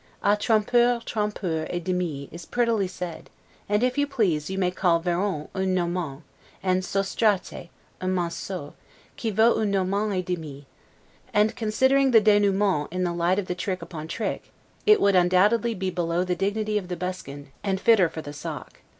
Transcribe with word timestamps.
A 0.23 0.35
'trompeur 0.35 0.99
trompeur 1.05 1.67
et 1.69 1.83
demi' 1.83 2.27
is 2.31 2.43
prettily 2.47 2.87
said; 2.87 3.29
and, 3.69 3.83
if 3.83 3.99
you 3.99 4.07
please, 4.07 4.49
you 4.49 4.57
may 4.57 4.71
call 4.71 4.99
'Varon, 4.99 5.47
un 5.53 5.75
Normand', 5.75 6.23
and 6.63 6.83
'Sostrate, 6.83 7.69
un 8.01 8.09
Manceau, 8.11 8.73
qui 9.15 9.29
vaut 9.29 9.59
un 9.59 9.69
Normand 9.69 10.11
et 10.11 10.25
demi'; 10.25 10.65
and, 11.35 11.55
considering 11.55 12.09
the 12.09 12.19
'denouement' 12.19 12.87
in 12.91 13.03
the 13.03 13.13
light 13.13 13.37
of 13.37 13.45
trick 13.57 13.83
upon 13.83 14.07
trick, 14.07 14.49
it 14.87 14.99
would 14.99 15.15
undoubtedly 15.15 15.75
be 15.75 15.91
below 15.91 16.23
the 16.23 16.35
dignity 16.35 16.79
of 16.79 16.87
the 16.87 16.97
buskin, 16.97 17.51
and 17.63 17.79
fitter 17.79 18.09
for 18.09 18.23
the 18.23 18.33
sock. 18.33 18.79